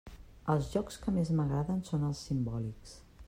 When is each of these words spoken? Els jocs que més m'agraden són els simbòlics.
Els 0.53 0.69
jocs 0.75 0.97
que 1.03 1.13
més 1.17 1.31
m'agraden 1.41 1.85
són 1.91 2.09
els 2.09 2.25
simbòlics. 2.31 2.97